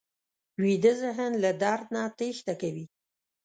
ویده 0.61 0.93
ذهن 1.01 1.31
له 1.43 1.51
درد 1.63 1.85
نه 1.95 2.03
تېښته 2.17 2.53
کوي 2.61 2.85